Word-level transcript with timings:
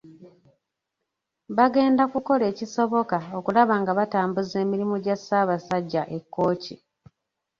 Bagenda 1.57 2.03
kukola 2.13 2.43
ekisoboka 2.51 3.17
okulaba 3.37 3.73
nga 3.81 3.91
batambuza 3.99 4.55
emirimu 4.65 4.95
gya 5.03 5.15
Ssaabasajja 5.19 6.01
e 6.17 6.19
Kkooki. 6.23 6.75